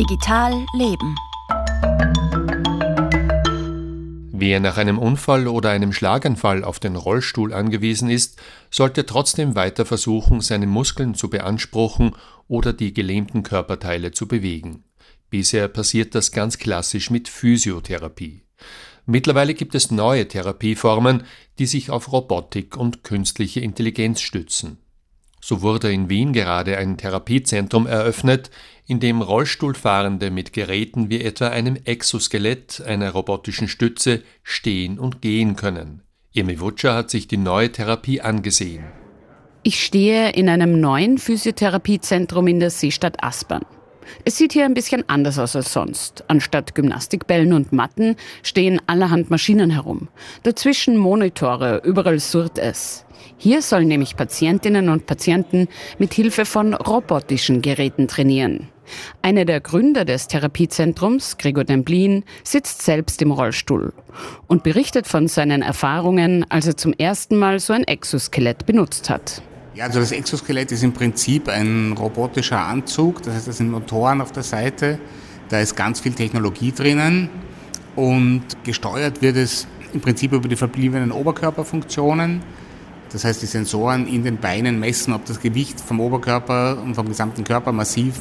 [0.00, 1.14] Digital Leben.
[4.32, 8.40] Wer nach einem Unfall oder einem Schlaganfall auf den Rollstuhl angewiesen ist,
[8.70, 12.16] sollte trotzdem weiter versuchen, seine Muskeln zu beanspruchen
[12.48, 14.84] oder die gelähmten Körperteile zu bewegen.
[15.28, 18.44] Bisher passiert das ganz klassisch mit Physiotherapie.
[19.04, 21.24] Mittlerweile gibt es neue Therapieformen,
[21.58, 24.78] die sich auf Robotik und künstliche Intelligenz stützen.
[25.40, 28.50] So wurde in Wien gerade ein Therapiezentrum eröffnet,
[28.86, 35.56] in dem Rollstuhlfahrende mit Geräten wie etwa einem Exoskelett, einer robotischen Stütze, stehen und gehen
[35.56, 36.02] können.
[36.32, 38.84] Irmi Wutscher hat sich die neue Therapie angesehen.
[39.62, 43.64] Ich stehe in einem neuen Physiotherapiezentrum in der Seestadt Aspern.
[44.24, 46.24] Es sieht hier ein bisschen anders aus als sonst.
[46.28, 50.08] Anstatt Gymnastikbällen und Matten stehen allerhand Maschinen herum.
[50.42, 53.04] Dazwischen Monitore, überall surrt es.
[53.36, 55.68] Hier sollen nämlich Patientinnen und Patienten
[55.98, 58.68] mit Hilfe von robotischen Geräten trainieren.
[59.22, 63.92] Einer der Gründer des Therapiezentrums, Gregor Demblin, sitzt selbst im Rollstuhl
[64.46, 69.42] und berichtet von seinen Erfahrungen, als er zum ersten Mal so ein Exoskelett benutzt hat.
[69.74, 74.20] Ja, also das Exoskelett ist im Prinzip ein robotischer Anzug, das heißt, das sind Motoren
[74.20, 74.98] auf der Seite,
[75.48, 77.30] da ist ganz viel Technologie drinnen
[77.94, 82.42] und gesteuert wird es im Prinzip über die verbliebenen Oberkörperfunktionen.
[83.12, 87.08] Das heißt, die Sensoren in den Beinen messen, ob das Gewicht vom Oberkörper und vom
[87.08, 88.14] gesamten Körper massiv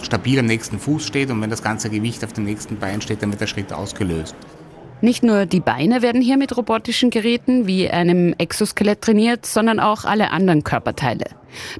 [0.00, 3.22] stabil am nächsten Fuß steht und wenn das ganze Gewicht auf dem nächsten Bein steht,
[3.22, 4.34] dann wird der Schritt ausgelöst.
[5.02, 10.04] Nicht nur die Beine werden hier mit robotischen Geräten wie einem Exoskelett trainiert, sondern auch
[10.04, 11.24] alle anderen Körperteile.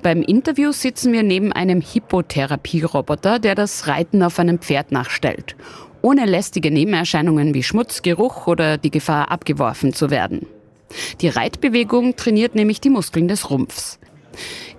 [0.02, 5.54] Beim Interview sitzen wir neben einem Hippotherapie-Roboter, der das Reiten auf einem Pferd nachstellt,
[6.02, 10.48] ohne lästige Nebenerscheinungen wie Schmutz, Geruch oder die Gefahr abgeworfen zu werden.
[11.20, 14.00] Die Reitbewegung trainiert nämlich die Muskeln des Rumpfs.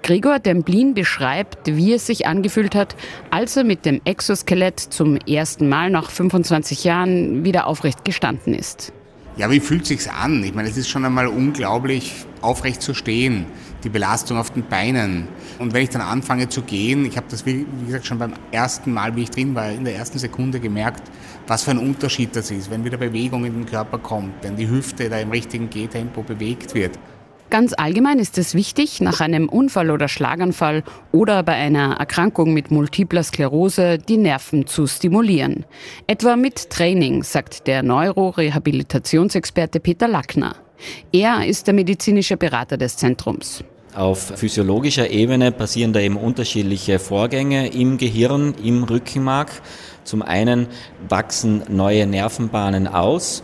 [0.02, 2.96] Gregor Demblin beschreibt, wie es sich angefühlt hat,
[3.30, 8.94] als er mit dem Exoskelett zum ersten Mal nach 25 Jahren wieder aufrecht gestanden ist.
[9.36, 10.44] Ja, wie fühlt sich's an?
[10.44, 13.47] Ich meine, es ist schon einmal unglaublich, aufrecht zu stehen,
[13.84, 15.28] die Belastung auf den Beinen.
[15.58, 18.94] Und wenn ich dann anfange zu gehen, ich habe das, wie, gesagt, schon beim ersten
[18.94, 21.09] Mal, wie ich drin war, in der ersten Sekunde gemerkt,
[21.47, 24.69] was für ein Unterschied das ist, wenn wieder Bewegung in den Körper kommt, wenn die
[24.69, 27.00] Hüfte da im richtigen Gehtempo bewegt wird.
[27.53, 30.81] Ganz allgemein ist es wichtig, nach einem Unfall oder Schlaganfall
[31.12, 35.63] oder bei einer Erkrankung mit multipler Sklerose die Nerven zu stimulieren.
[36.08, 40.56] Etwa mit Training, sagt der Neurorehabilitationsexperte Peter Lackner.
[41.12, 43.63] Er ist der medizinische Berater des Zentrums.
[43.94, 49.52] Auf physiologischer Ebene passieren da eben unterschiedliche Vorgänge im Gehirn, im Rückenmark.
[50.03, 50.68] Zum einen
[51.08, 53.44] wachsen neue Nervenbahnen aus,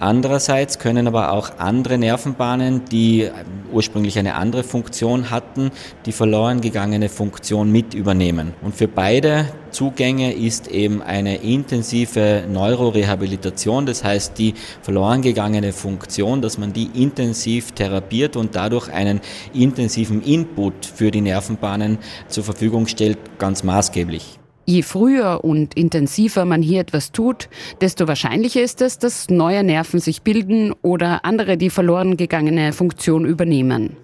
[0.00, 3.28] Andererseits können aber auch andere Nervenbahnen, die
[3.70, 5.72] ursprünglich eine andere Funktion hatten,
[6.06, 8.54] die verloren gegangene Funktion mit übernehmen.
[8.62, 16.40] Und für beide Zugänge ist eben eine intensive Neurorehabilitation, das heißt die verloren gegangene Funktion,
[16.40, 19.20] dass man die intensiv therapiert und dadurch einen
[19.52, 24.39] intensiven Input für die Nervenbahnen zur Verfügung stellt, ganz maßgeblich.
[24.70, 27.48] Je früher und intensiver man hier etwas tut,
[27.80, 33.24] desto wahrscheinlicher ist es, dass neue Nerven sich bilden oder andere die verloren gegangene Funktion
[33.24, 33.96] übernehmen.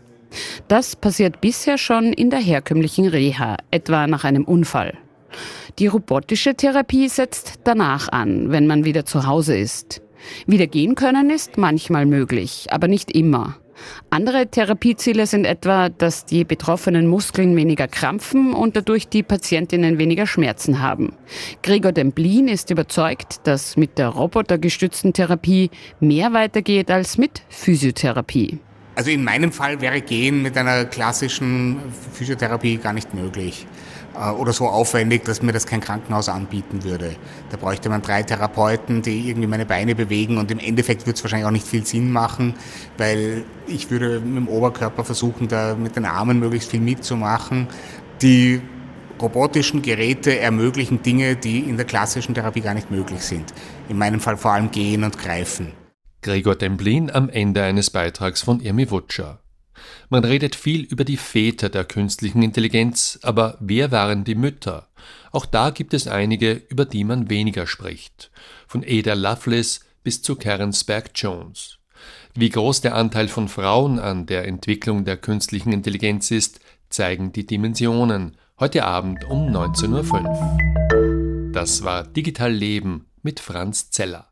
[0.66, 4.94] Das passiert bisher schon in der herkömmlichen Reha, etwa nach einem Unfall.
[5.78, 10.02] Die robotische Therapie setzt danach an, wenn man wieder zu Hause ist.
[10.48, 13.56] Wieder gehen können ist manchmal möglich, aber nicht immer.
[14.10, 20.26] Andere Therapieziele sind etwa, dass die betroffenen Muskeln weniger krampfen und dadurch die Patientinnen weniger
[20.26, 21.12] Schmerzen haben.
[21.62, 25.70] Gregor Demblin ist überzeugt, dass mit der robotergestützten Therapie
[26.00, 28.58] mehr weitergeht als mit Physiotherapie.
[28.94, 31.76] Also in meinem Fall wäre Gehen mit einer klassischen
[32.12, 33.66] Physiotherapie gar nicht möglich
[34.38, 37.16] oder so aufwendig, dass mir das kein Krankenhaus anbieten würde.
[37.50, 41.24] Da bräuchte man drei Therapeuten, die irgendwie meine Beine bewegen und im Endeffekt würde es
[41.24, 42.54] wahrscheinlich auch nicht viel Sinn machen,
[42.98, 47.68] weil ich würde mit dem Oberkörper versuchen, da mit den Armen möglichst viel mitzumachen.
[48.22, 48.60] Die
[49.20, 53.52] robotischen Geräte ermöglichen Dinge, die in der klassischen Therapie gar nicht möglich sind.
[53.88, 55.72] In meinem Fall vor allem gehen und greifen.
[56.22, 59.40] Gregor Demblin am Ende eines Beitrags von Irmi Wutscher.
[60.08, 64.88] Man redet viel über die Väter der künstlichen Intelligenz, aber wer waren die Mütter?
[65.32, 68.30] Auch da gibt es einige, über die man weniger spricht.
[68.66, 71.78] Von Ada Lovelace bis zu Karen Spag Jones.
[72.34, 77.46] Wie groß der Anteil von Frauen an der Entwicklung der künstlichen Intelligenz ist, zeigen die
[77.46, 78.36] Dimensionen.
[78.58, 81.52] Heute Abend um 19.05 Uhr.
[81.52, 84.24] Das war Digital Leben mit Franz Zeller.